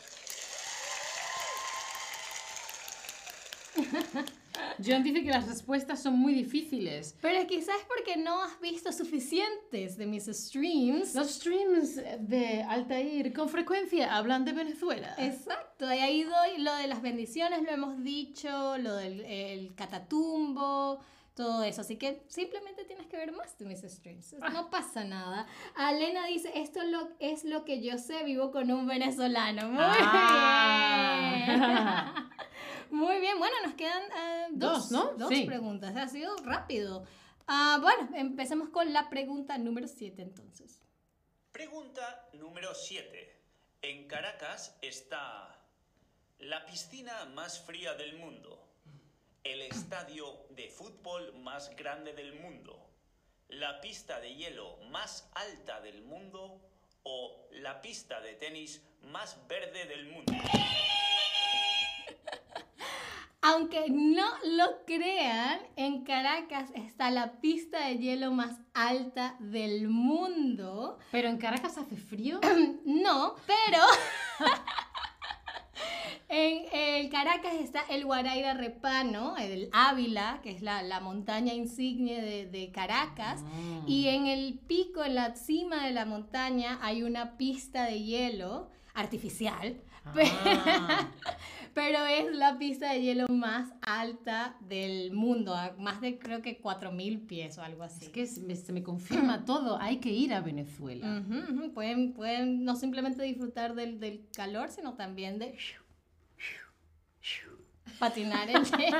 John 4.85 5.03
dice 5.03 5.23
que 5.23 5.31
las 5.31 5.49
respuestas 5.49 6.03
son 6.03 6.19
muy 6.19 6.35
difíciles. 6.35 7.17
Pero 7.23 7.47
quizás 7.47 7.79
porque 7.89 8.19
no 8.19 8.43
has 8.43 8.61
visto 8.61 8.93
suficientes 8.93 9.97
de 9.97 10.05
mis 10.05 10.27
streams. 10.27 11.15
Los 11.15 11.37
streams 11.37 11.97
de 11.97 12.63
Altair 12.63 13.33
con 13.33 13.49
frecuencia 13.49 14.15
hablan 14.15 14.45
de 14.45 14.53
Venezuela. 14.53 15.15
Exacto, 15.17 15.87
y 15.87 16.01
ahí 16.01 16.25
doy 16.25 16.59
lo 16.59 16.75
de 16.75 16.87
las 16.87 17.01
bendiciones, 17.01 17.63
lo 17.63 17.71
hemos 17.71 18.05
dicho, 18.05 18.77
lo 18.77 18.97
del 18.97 19.23
el 19.23 19.75
catatumbo, 19.75 21.01
todo 21.35 21.63
eso. 21.65 21.81
Así 21.81 21.97
que 21.97 22.25
simplemente 22.29 22.85
tienes 22.85 23.07
que 23.07 23.17
ver 23.17 23.33
más 23.33 23.57
de 23.59 23.65
mis 23.67 23.83
streams. 23.83 24.35
No 24.53 24.71
pasa 24.71 25.05
nada. 25.05 25.47
Alena 25.75 26.27
dice, 26.27 26.51
esto 26.55 26.83
lo, 26.85 27.09
es 27.19 27.45
lo 27.45 27.65
que 27.65 27.83
yo 27.83 27.99
sé, 27.99 28.23
vivo 28.25 28.51
con 28.51 28.71
un 28.71 28.87
venezolano. 28.87 29.69
Muy 29.69 29.79
Ah. 29.81 31.45
bien. 31.47 32.25
Muy 32.91 33.19
bien, 33.21 33.39
bueno, 33.39 33.57
nos 33.65 33.75
quedan 33.75 34.03
eh, 34.17 34.47
dos, 34.53 34.89
Dos, 34.89 34.91
¿no? 34.93 35.13
dos 35.19 35.29
Sí. 35.31 35.45
preguntas. 35.47 35.97
Ha 35.97 36.07
sido 36.09 36.37
rápido. 36.45 37.05
Ah, 37.47 37.79
bueno, 37.83 38.09
empecemos 38.15 38.69
con 38.69 38.93
la 38.93 39.11
pregunta 39.11 39.59
número 39.59 39.89
7 39.89 40.23
entonces. 40.23 40.81
Pregunta 41.51 42.29
número 42.35 42.73
7. 42.75 43.41
En 43.83 44.07
Caracas 44.07 44.77
está 44.81 45.59
la 46.39 46.65
piscina 46.67 47.25
más 47.35 47.61
fría 47.61 47.95
del 47.95 48.17
mundo, 48.19 48.63
el 49.45 49.61
estadio 49.61 50.47
de 50.51 50.69
fútbol 50.71 51.35
más 51.43 51.75
grande 51.77 52.15
del 52.15 52.35
mundo, 52.41 52.91
la 53.49 53.81
pista 53.83 54.19
de 54.19 54.35
hielo 54.35 54.79
más 54.91 55.31
alta 55.35 55.81
del 55.83 56.03
mundo 56.03 56.61
o 57.03 57.47
la 57.53 57.83
pista 57.83 58.21
de 58.23 58.35
tenis 58.35 58.83
más 59.03 59.47
verde 59.47 59.85
del 59.85 60.11
mundo. 60.11 60.33
Aunque 63.43 63.91
no 63.91 64.27
lo 64.57 64.87
crean, 64.87 65.61
en 65.77 66.03
Caracas 66.05 66.71
está 66.75 67.11
la 67.11 67.43
pista 67.43 67.89
de 67.89 67.99
hielo 67.99 68.33
más 68.33 68.59
alta 68.73 69.37
del 69.39 69.89
mundo. 69.89 70.99
Pero 71.13 71.29
en 71.29 71.37
Caracas 71.37 71.77
hace 71.77 71.97
frío. 71.97 72.41
No, 72.87 73.37
pero 73.47 73.83
en 76.35 76.65
el 76.73 77.11
Caracas 77.11 77.55
está 77.61 77.83
el 77.89 78.05
Guaraira 78.05 78.55
Repano, 78.55 79.37
el 79.37 79.69
Ávila, 79.73 80.41
que 80.43 80.51
es 80.51 80.63
la, 80.63 80.83
la 80.83 81.01
montaña 81.01 81.55
insignia 81.55 82.21
de, 82.21 82.47
de 82.47 82.73
Caracas. 82.73 83.43
Mm. 83.43 83.89
Y 83.89 84.09
en 84.09 84.27
el 84.27 84.59
pico, 84.67 85.05
en 85.05 85.15
la 85.15 85.37
cima 85.37 85.87
de 85.87 85.93
la 85.93 86.05
montaña, 86.07 86.79
hay 86.83 87.05
una 87.05 87.37
pista 87.37 87.85
de 87.85 88.03
hielo 88.03 88.69
artificial. 88.95 89.81
Ah. 90.05 91.11
Pero 91.75 92.05
es 92.05 92.33
la 92.35 92.57
pista 92.59 92.93
de 92.93 93.03
hielo 93.03 93.27
más 93.29 93.73
alta 93.81 94.57
del 94.61 95.13
mundo, 95.13 95.57
más 95.79 96.01
de 96.01 96.19
creo 96.19 96.41
que 96.41 96.61
4.000 96.61 97.27
pies 97.27 97.59
o 97.59 97.63
algo 97.63 97.83
así. 97.83 98.05
Es 98.05 98.11
que 98.11 98.27
se 98.27 98.41
me, 98.43 98.55
se 98.55 98.73
me 98.73 98.83
confirma 98.83 99.45
todo. 99.47 99.81
Hay 99.81 99.97
que 99.99 100.11
ir 100.11 100.35
a 100.35 100.41
Venezuela. 100.41 101.23
Pueden, 101.75 102.13
pueden 102.13 102.65
no 102.65 102.77
simplemente 102.77 103.23
disfrutar 103.23 103.75
del, 103.75 103.99
del 103.99 104.25
calor, 104.37 104.71
sino 104.71 104.95
también 104.95 105.39
de 105.39 105.57
patinar 107.99 108.49
en 108.51 108.65
hielo. 108.79 108.99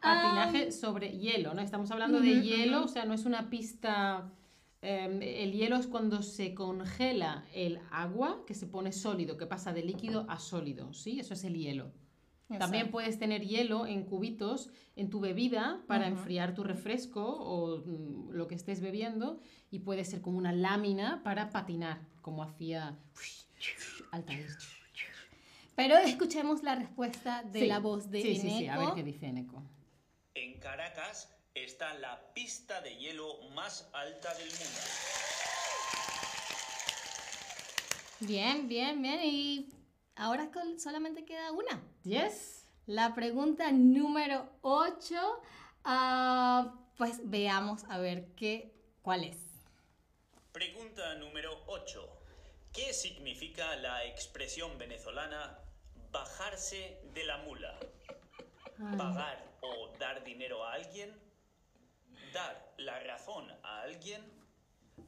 Patinaje 0.00 0.72
sobre 0.72 1.18
hielo, 1.18 1.54
¿no? 1.54 1.62
Estamos 1.62 1.90
hablando 1.90 2.20
de 2.20 2.42
hielo, 2.42 2.84
o 2.84 2.88
sea, 2.88 3.04
no 3.04 3.14
es 3.14 3.24
una 3.24 3.48
pista. 3.48 4.30
em, 4.82 5.22
el 5.22 5.52
hielo 5.52 5.76
es 5.76 5.86
cuando 5.86 6.22
se 6.22 6.54
congela 6.54 7.44
el 7.54 7.80
agua, 7.90 8.42
que 8.46 8.54
se 8.54 8.66
pone 8.66 8.92
sólido, 8.92 9.36
que 9.38 9.46
pasa 9.46 9.72
de 9.72 9.82
líquido 9.82 10.26
a 10.28 10.38
sólido, 10.38 10.92
¿sí? 10.92 11.20
Eso 11.20 11.34
es 11.34 11.44
el 11.44 11.54
hielo. 11.54 11.90
También 12.58 12.90
puedes 12.90 13.18
tener 13.18 13.42
hielo 13.42 13.86
en 13.86 14.04
cubitos 14.04 14.70
en 14.96 15.10
tu 15.10 15.20
bebida 15.20 15.82
para 15.86 16.06
enfriar 16.06 16.54
tu 16.54 16.62
refresco 16.62 17.24
o 17.24 17.78
mm, 17.78 18.32
lo 18.32 18.46
que 18.46 18.54
estés 18.54 18.80
bebiendo 18.80 19.40
y 19.70 19.80
puede 19.80 20.04
ser 20.04 20.20
como 20.20 20.38
una 20.38 20.52
lámina 20.52 21.22
para 21.24 21.50
patinar, 21.50 22.00
como 22.20 22.42
hacía 22.42 22.98
Altair. 24.12 24.46
Pero 25.76 25.96
escuchemos 25.98 26.62
la 26.62 26.76
respuesta 26.76 27.42
de 27.42 27.60
Sí, 27.60 27.66
la 27.66 27.80
voz 27.80 28.10
de 28.10 28.22
sí, 28.22 28.36
sí, 28.36 28.50
sí, 28.58 28.66
a 28.68 28.78
ver 28.78 28.88
qué 28.94 29.02
dice 29.02 29.26
Eneco. 29.26 29.62
En 30.34 30.58
Caracas 30.60 31.34
está 31.54 31.94
la 31.94 32.32
pista 32.32 32.80
de 32.80 32.96
hielo 32.96 33.40
más 33.54 33.88
alta 33.92 34.34
del 34.34 34.48
mundo. 34.48 34.80
Bien, 38.20 38.68
bien, 38.68 39.02
bien. 39.02 39.20
Y 39.24 39.68
ahora 40.16 40.50
solamente 40.78 41.24
queda 41.24 41.52
una. 41.52 41.82
Yes. 42.04 42.66
La 42.86 43.14
pregunta 43.14 43.72
número 43.72 44.48
8. 44.62 45.42
pues 46.96 47.20
veamos 47.24 47.84
a 47.88 47.98
ver 47.98 48.26
qué, 48.36 48.72
cuál 49.02 49.24
es. 49.24 49.36
Pregunta 50.52 51.14
número 51.16 51.64
8. 51.66 52.20
¿Qué 52.72 52.92
significa 52.92 53.76
la 53.76 54.04
expresión 54.04 54.78
venezolana 54.78 55.63
bajarse 56.14 56.96
de 57.12 57.24
la 57.24 57.36
mula? 57.38 57.76
¿Pagar 58.96 59.44
o 59.60 59.88
dar 59.98 60.22
dinero 60.24 60.64
a 60.64 60.72
alguien? 60.74 61.10
¿Dar 62.32 62.72
la 62.78 62.98
razón 63.00 63.50
a 63.62 63.82
alguien? 63.82 64.22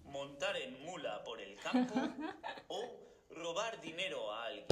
¿Montar 0.05 0.57
en 0.57 0.85
mula 0.85 1.23
por 1.25 1.41
el 1.41 1.57
campo? 1.61 1.95
¿O 2.69 2.81
robar 3.31 3.81
dinero 3.81 4.33
a 4.33 4.45
alguien? 4.47 4.67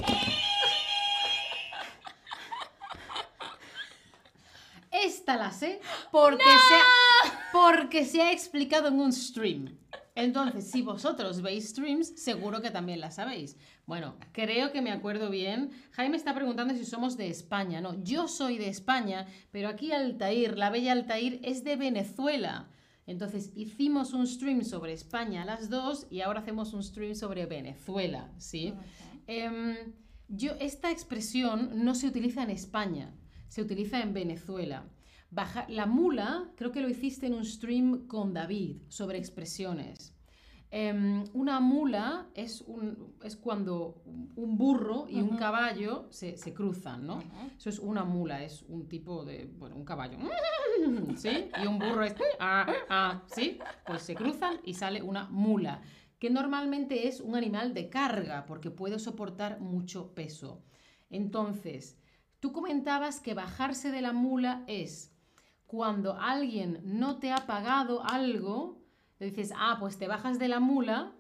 Esta 4.91 5.37
la 5.37 5.51
sé 5.53 5.81
porque, 6.13 6.45
se, 6.45 6.75
ha- 6.75 7.51
porque 7.53 8.05
se 8.05 8.23
ha 8.23 8.31
explicado 8.33 8.89
en 8.89 9.01
un 9.01 9.13
stream. 9.13 9.77
Entonces, 10.17 10.71
si 10.71 10.83
vosotros 10.83 11.43
veis 11.43 11.71
streams, 11.71 12.21
seguro 12.21 12.63
que 12.63 12.71
también 12.71 13.01
la 13.01 13.11
sabéis. 13.11 13.57
Bueno, 13.85 14.15
creo 14.33 14.71
que 14.71 14.81
me 14.81 14.93
acuerdo 14.93 15.29
bien. 15.29 15.71
Jaime 15.91 16.17
está 16.17 16.35
preguntando 16.35 16.73
si 16.75 16.85
somos 16.85 17.17
de 17.17 17.29
España. 17.29 17.81
No, 17.81 18.01
yo 18.05 18.29
soy 18.29 18.59
de 18.59 18.69
España, 18.69 19.27
pero 19.51 19.69
aquí 19.69 19.91
Altair, 19.91 20.57
la 20.57 20.71
bella 20.71 20.93
Altair, 20.93 21.41
es 21.43 21.65
de 21.65 21.75
Venezuela. 21.75 22.69
Entonces, 23.07 23.51
hicimos 23.57 24.13
un 24.13 24.27
stream 24.27 24.63
sobre 24.63 24.93
España 24.93 25.45
las 25.45 25.69
dos 25.69 26.07
y 26.11 26.21
ahora 26.21 26.41
hacemos 26.41 26.73
un 26.73 26.83
stream 26.83 27.17
sobre 27.17 27.45
Venezuela, 27.47 28.33
¿sí? 28.39 28.73
Em, 29.27 29.77
yo, 30.29 30.53
esta 30.61 30.91
expresión 30.91 31.85
no 31.85 31.95
se 31.95 32.07
utiliza 32.07 32.43
en 32.45 32.51
España, 32.51 33.13
se 33.49 33.61
utiliza 33.61 34.01
en 34.01 34.15
Venezuela. 34.15 34.85
Baja- 35.35 35.67
la 35.69 35.87
mula, 35.87 36.53
creo 36.57 36.71
que 36.71 36.81
lo 36.81 36.89
hiciste 36.89 37.27
en 37.27 37.35
un 37.35 37.45
stream 37.45 38.07
con 38.07 38.33
David 38.33 38.83
sobre 38.89 39.19
expresiones. 39.19 40.13
Em, 40.71 41.23
una 41.35 41.61
mula 41.61 42.29
es, 42.35 42.61
un- 42.63 43.15
es 43.23 43.37
cuando 43.37 44.03
un 44.37 44.57
burro 44.59 45.07
y 45.09 45.21
un 45.21 45.37
caballo 45.37 46.09
se, 46.11 46.37
se 46.37 46.53
cruzan, 46.53 47.07
¿no? 47.07 47.21
Eso 47.57 47.69
es 47.69 47.79
una 47.79 48.05
mula, 48.05 48.43
es 48.43 48.63
un 48.63 48.89
tipo 48.89 49.25
de, 49.25 49.47
bueno, 49.47 49.77
un 49.77 49.85
caballo, 49.85 50.19
¿sí? 51.17 51.49
Y 51.63 51.67
un 51.67 51.79
burro 51.79 52.03
es, 52.03 52.15
ah, 52.41 52.67
ah, 52.89 53.23
¿sí? 53.33 53.59
Pues 53.87 54.03
se 54.03 54.15
cruzan 54.17 54.57
y 54.65 54.75
sale 54.75 55.01
una 55.03 55.29
mula, 55.31 55.81
que 56.19 56.29
normalmente 56.31 57.07
es 57.07 57.21
un 57.21 57.37
animal 57.37 57.73
de 57.73 57.89
carga 57.89 58.45
porque 58.47 58.71
puede 58.73 58.99
soportar 58.99 59.61
mucho 59.61 60.13
peso. 60.15 60.65
Entonces, 61.09 61.97
tú 62.41 62.53
comentabas 62.53 63.21
que 63.21 63.35
bajarse 63.35 63.93
de 63.93 64.03
la 64.03 64.13
mula 64.13 64.65
es 64.67 65.14
cuando 65.75 66.17
alguien 66.21 66.81
no 66.85 67.19
te 67.19 67.33
ha 67.33 67.47
pagado 67.47 68.05
algo, 68.05 68.81
le 69.19 69.27
dices, 69.27 69.53
ah, 69.57 69.77
pues 69.81 69.99
te 69.99 70.07
bajas 70.07 70.39
de 70.39 70.47
la 70.47 70.61
mula 70.61 71.13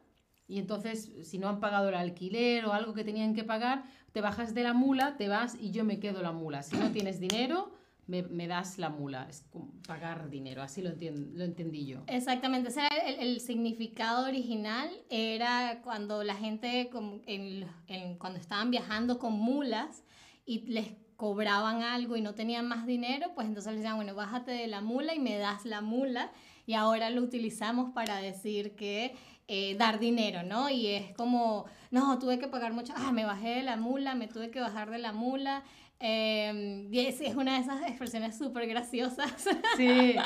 y 0.46 0.61
entonces 0.61 1.11
si 1.23 1.38
no 1.38 1.49
han 1.49 1.58
pagado 1.58 1.88
el 1.88 1.96
alquiler 1.96 2.64
o 2.66 2.73
algo 2.73 2.94
que 2.94 3.02
tenían 3.02 3.34
que 3.34 3.42
pagar, 3.42 3.84
te 4.12 4.20
bajas 4.20 4.54
de 4.54 4.62
la 4.62 4.73
mula, 4.73 5.16
te 5.16 5.28
vas 5.28 5.56
y 5.61 5.73
yo 5.73 5.84
me 5.84 5.99
quedo 5.99 6.23
la 6.23 6.30
mula. 6.30 6.62
Si 6.62 6.76
no 6.76 6.92
tienes 6.92 7.18
dinero, 7.18 7.73
me, 8.06 8.46
das 8.46 8.78
la 8.78 8.90
mula. 8.90 9.26
Es 9.28 9.44
pagar 9.88 10.30
dinero, 10.30 10.62
así 10.62 10.82
lo, 10.82 10.90
lo 10.90 11.44
entendí 11.44 11.84
yo. 11.87 12.04
Exactamente, 12.06 12.68
ese 12.68 12.80
era 12.80 12.96
el, 12.96 13.40
significado 13.40 14.28
original, 14.28 14.88
era 15.11 15.80
cuando 15.82 16.23
la 16.23 16.37
gente, 16.37 16.90
cuando 16.92 18.38
estaban 18.38 18.70
viajando 18.70 19.18
con 19.18 19.32
mulas 19.32 20.04
y 20.46 20.61
les 20.70 20.92
cobraban 21.25 21.83
algo 21.83 22.19
y 22.19 22.21
no 22.21 22.35
tenían 22.35 22.69
más 22.69 22.85
dinero, 22.85 23.31
pues 23.35 23.47
entonces 23.49 23.73
les 23.73 23.81
decían, 23.81 23.97
bueno, 23.97 24.14
bájate 24.14 24.50
de 24.50 24.66
la 24.66 24.83
mula 24.83 25.14
y 25.14 25.19
me 25.19 25.38
das 25.38 25.64
la 25.64 25.81
mula. 25.81 26.31
Y 26.66 26.75
ahora 26.75 27.09
lo 27.09 27.23
utilizamos 27.23 27.95
para 27.95 28.19
decir 28.19 28.76
que 28.76 29.14
eh, 29.49 29.75
dar 29.78 29.99
dinero, 29.99 30.43
¿no? 30.43 30.69
Y 30.69 30.88
es 30.88 31.14
como, 31.14 31.64
no, 31.90 32.19
tuve 32.19 32.38
que 32.38 32.47
pagar 32.47 32.75
mucho, 32.75 32.93
ah, 32.95 33.11
me 33.11 33.25
bajé 33.25 33.54
de 33.54 33.62
la 33.62 33.76
mula, 33.76 34.14
me 34.14 34.28
tuve 34.28 34.50
que 34.50 34.61
bajar 34.61 34.90
de 34.90 34.99
la 34.99 35.12
mula. 35.14 35.64
Eh, 35.99 36.88
y 36.93 36.99
es, 36.99 37.23
es 37.23 37.35
una 37.37 37.54
de 37.54 37.61
esas 37.61 37.81
expresiones 37.88 38.37
súper 38.37 38.66
graciosas 38.66 39.33
Sí. 39.78 40.17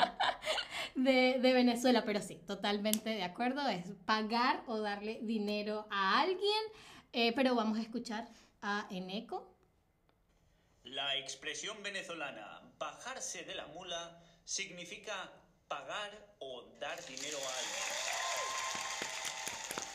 de, 0.95 1.39
de 1.41 1.53
Venezuela, 1.53 2.03
pero 2.03 2.19
sí, 2.19 2.41
totalmente 2.45 3.11
de 3.11 3.23
acuerdo, 3.23 3.65
es 3.69 3.85
pagar 4.03 4.63
o 4.67 4.79
darle 4.79 5.19
dinero 5.21 5.87
a 5.91 6.19
alguien, 6.19 6.63
eh, 7.13 7.31
pero 7.37 7.55
vamos 7.55 7.77
a 7.77 7.81
escuchar 7.81 8.27
a 8.61 8.85
Eneco. 8.89 9.58
La 10.83 11.15
expresión 11.17 11.81
venezolana 11.83 12.61
bajarse 12.77 13.43
de 13.43 13.55
la 13.55 13.67
mula 13.67 14.21
significa 14.45 15.31
pagar 15.67 16.11
o 16.39 16.63
dar 16.79 16.97
dinero 17.05 17.37
a 17.37 17.49
alguien. 17.59 17.83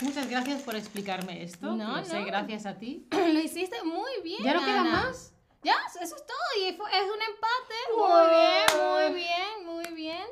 Muchas 0.00 0.28
gracias 0.28 0.62
por 0.62 0.76
explicarme 0.76 1.42
esto. 1.42 1.72
No, 1.74 1.96
lo 1.96 2.04
sé 2.04 2.20
no. 2.20 2.26
gracias 2.26 2.66
a 2.66 2.76
ti. 2.78 3.06
Lo 3.10 3.40
hiciste 3.40 3.82
muy 3.82 4.20
bien. 4.22 4.42
¿Ya 4.42 4.54
no 4.54 4.60
queda 4.64 4.80
Ana. 4.80 4.90
más? 5.04 5.32
Ya, 5.62 5.76
eso 5.88 6.00
es 6.16 6.26
todo. 6.26 6.36
Y 6.60 6.74
fue- 6.74 6.90
es 6.90 7.04
un 7.04 7.22
empate. 7.22 7.74
Muy 7.96 8.28
bien, 8.34 8.64
muy 8.84 9.14
bien, 9.14 9.66
muy 9.66 9.94
bien. 9.94 10.26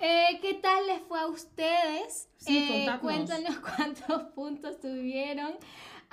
Eh, 0.00 0.38
¿Qué 0.42 0.54
tal 0.54 0.86
les 0.86 1.00
fue 1.02 1.18
a 1.20 1.26
ustedes? 1.26 2.28
Sí, 2.36 2.86
Eh, 2.86 2.98
cuéntanos 3.00 3.56
cuántos 3.76 4.22
puntos 4.34 4.78
tuvieron. 4.80 5.56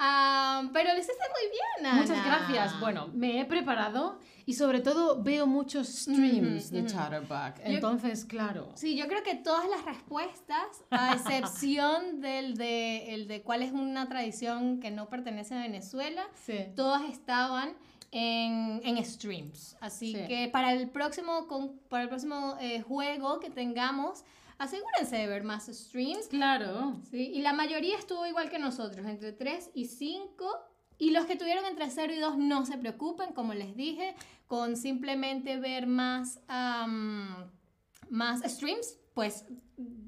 Ah, 0.03 0.67
pero 0.73 0.93
lo 0.93 0.99
hiciste 0.99 1.13
muy 1.29 1.51
bien, 1.51 1.85
Ana. 1.93 2.01
Muchas 2.01 2.25
gracias. 2.25 2.79
Bueno, 2.79 3.09
me 3.13 3.39
he 3.39 3.45
preparado 3.45 4.17
y 4.47 4.53
sobre 4.55 4.79
todo 4.79 5.21
veo 5.21 5.45
muchos 5.45 5.87
streams 5.87 6.71
de. 6.71 6.87
Chatterback. 6.87 7.61
Entonces, 7.63 8.25
claro. 8.25 8.69
Sí, 8.73 8.95
yo 8.97 9.07
creo 9.07 9.21
que 9.21 9.35
todas 9.35 9.69
las 9.69 9.85
respuestas, 9.85 10.65
a 10.89 11.13
excepción 11.13 12.19
del 12.21 12.57
de, 12.57 13.13
el 13.13 13.27
de 13.27 13.43
cuál 13.43 13.61
es 13.61 13.71
una 13.73 14.09
tradición 14.09 14.79
que 14.79 14.89
no 14.89 15.07
pertenece 15.07 15.53
a 15.53 15.59
Venezuela, 15.61 16.23
Sí. 16.33 16.55
todas 16.75 17.03
estaban 17.03 17.73
en, 18.11 18.81
en 18.83 19.05
streams. 19.05 19.77
Así 19.81 20.13
Sí. 20.13 20.27
que 20.27 20.49
para 20.51 20.73
el 20.73 20.89
próximo, 20.89 21.47
con- 21.47 21.77
para 21.89 22.03
el 22.03 22.09
próximo 22.09 22.57
eh, 22.59 22.81
juego 22.81 23.39
que 23.39 23.51
tengamos, 23.51 24.23
asegúrense 24.61 25.17
de 25.17 25.27
ver 25.27 25.43
más 25.43 25.65
streams. 25.65 26.27
Claro. 26.27 26.99
Sí, 27.09 27.31
y 27.33 27.41
la 27.41 27.51
mayoría 27.51 27.97
estuvo 27.97 28.25
igual 28.27 28.49
que 28.49 28.59
nosotros, 28.59 29.05
entre 29.07 29.33
3 29.33 29.71
y 29.73 29.85
5. 29.85 30.47
Y 30.99 31.09
los 31.09 31.25
que 31.25 31.35
tuvieron 31.35 31.65
entre 31.65 31.89
0 31.89 32.13
y 32.13 32.19
2 32.19 32.37
no 32.37 32.65
se 32.65 32.77
preocupen, 32.77 33.33
como 33.33 33.55
les 33.55 33.75
dije, 33.75 34.13
con 34.45 34.77
simplemente 34.77 35.57
ver 35.57 35.87
más, 35.87 36.41
am, 36.47 37.49
más 38.09 38.41
streams, 38.43 38.99
pues 39.15 39.45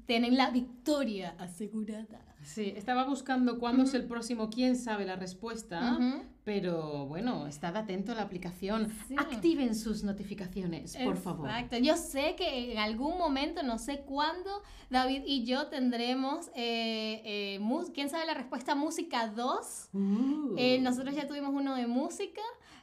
tienen 0.06 0.36
la 0.36 0.50
victoria 0.50 1.34
asegurada. 1.38 2.33
Sí, 2.44 2.74
estaba 2.76 3.04
buscando 3.04 3.58
cuándo 3.58 3.84
es 3.84 3.94
el 3.94 4.04
próximo, 4.04 4.50
quién 4.50 4.76
sabe 4.76 5.06
la 5.06 5.16
respuesta, 5.16 5.96
Ujú. 5.98 6.22
pero 6.44 7.06
bueno, 7.06 7.46
estad 7.46 7.76
atento 7.76 8.12
a 8.12 8.14
la 8.14 8.22
aplicación. 8.22 8.92
Sí. 9.08 9.16
Activen 9.18 9.74
sus 9.74 10.04
notificaciones, 10.04 10.96
por 11.04 11.16
favor. 11.16 11.48
Exacto. 11.48 11.78
Yo 11.78 11.96
sé 11.96 12.36
que 12.36 12.72
en 12.72 12.78
algún 12.78 13.16
momento, 13.16 13.62
no 13.62 13.78
sé 13.78 14.00
cuándo, 14.00 14.62
David 14.90 15.22
y 15.26 15.44
yo 15.44 15.68
tendremos, 15.68 16.48
eh, 16.54 17.22
eh, 17.24 17.60
¿quién 17.94 18.10
sabe 18.10 18.26
la 18.26 18.34
respuesta? 18.34 18.74
Música 18.74 19.28
2. 19.28 19.88
Uh. 19.94 20.54
Eh, 20.58 20.78
nosotros 20.80 21.14
ya 21.14 21.26
tuvimos 21.26 21.50
uno 21.54 21.74
de 21.74 21.86
música, 21.86 22.42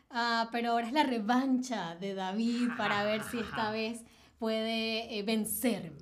ah, 0.09 0.49
pero 0.51 0.71
ahora 0.71 0.87
es 0.87 0.93
la 0.93 1.03
revancha 1.03 1.95
de 1.95 2.15
David 2.15 2.69
para 2.77 3.03
ver 3.03 3.21
si 3.23 3.37
esta 3.37 3.71
vez 3.71 4.03
puede 4.41 5.19
eh, 5.19 5.21
vencerme. 5.21 6.00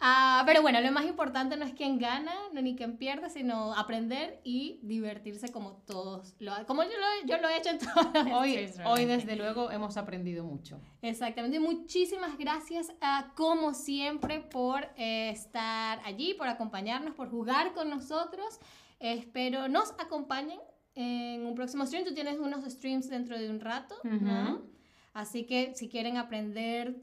Ah, 0.00 0.42
pero 0.46 0.62
bueno, 0.62 0.80
lo 0.80 0.92
más 0.92 1.04
importante 1.04 1.56
no 1.56 1.64
es 1.64 1.72
quién 1.72 1.98
gana, 1.98 2.32
no 2.52 2.62
ni 2.62 2.76
quién 2.76 2.96
pierde, 2.96 3.30
sino 3.30 3.74
aprender 3.74 4.40
y 4.44 4.80
divertirse 4.82 5.50
como 5.50 5.72
todos 5.86 6.34
lo 6.38 6.52
Como 6.66 6.82
yo 6.82 6.90
lo, 6.90 7.26
yo 7.26 7.40
lo 7.40 7.48
he 7.48 7.58
hecho 7.58 7.70
en 7.70 7.78
todos 7.78 8.06
los 8.14 8.32
Hoy, 8.32 8.70
hoy, 8.84 9.04
desde 9.04 9.36
luego, 9.36 9.70
hemos 9.70 9.96
aprendido 9.96 10.44
mucho. 10.44 10.80
Exactamente. 11.02 11.60
Muchísimas 11.60 12.38
gracias, 12.38 12.92
a, 13.00 13.32
como 13.34 13.74
siempre, 13.74 14.40
por 14.40 14.88
eh, 14.96 15.30
estar 15.30 16.00
allí, 16.04 16.34
por 16.34 16.48
acompañarnos, 16.48 17.14
por 17.14 17.30
jugar 17.30 17.72
con 17.72 17.90
nosotros. 17.90 18.60
Espero 19.00 19.68
nos 19.68 19.92
acompañen 19.92 20.60
en 20.94 21.46
un 21.46 21.54
próximo 21.54 21.86
stream. 21.86 22.04
Tú 22.04 22.14
tienes 22.14 22.38
unos 22.38 22.64
streams 22.64 23.08
dentro 23.08 23.38
de 23.38 23.48
un 23.48 23.60
rato, 23.60 23.94
¿no? 24.02 24.54
Ujú. 24.54 24.70
Así 25.14 25.44
que 25.44 25.74
si 25.74 25.88
quieren 25.88 26.16
aprender 26.16 26.96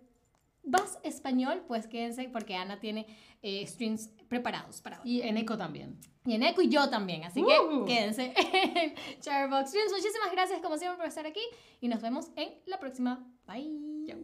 más 0.65 0.99
español, 1.03 1.63
pues 1.67 1.87
quédense 1.87 2.29
porque 2.29 2.55
Ana 2.55 2.79
tiene 2.79 3.05
eh, 3.41 3.65
streams 3.67 4.09
preparados 4.27 4.81
para 4.81 5.01
hoy. 5.01 5.17
Y 5.17 5.21
en 5.21 5.37
Eco 5.37 5.57
también. 5.57 5.97
Y 6.25 6.33
en 6.33 6.43
Eco 6.43 6.61
y 6.61 6.69
yo 6.69 6.89
también. 6.89 7.23
Así 7.23 7.41
Uh. 7.43 7.85
que 7.85 7.93
quédense 7.93 8.33
en 8.35 8.95
Charbox 9.21 9.69
Streams. 9.69 9.91
Muchísimas 9.91 10.31
gracias, 10.31 10.61
como 10.61 10.77
siempre, 10.77 10.97
por 10.97 11.07
estar 11.07 11.25
aquí. 11.25 11.41
Y 11.81 11.87
nos 11.87 12.01
vemos 12.01 12.29
en 12.35 12.49
la 12.65 12.79
próxima. 12.79 13.23
Bye. 13.45 14.05
Chao. 14.07 14.17